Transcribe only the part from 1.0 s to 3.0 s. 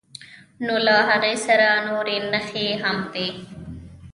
هغې سره نورې نښې هم